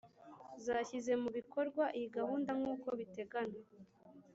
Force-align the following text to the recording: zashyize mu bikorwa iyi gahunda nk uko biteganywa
zashyize 0.65 1.11
mu 1.21 1.29
bikorwa 1.37 1.83
iyi 1.97 2.07
gahunda 2.17 2.51
nk 2.59 2.65
uko 2.73 2.87
biteganywa 2.99 3.61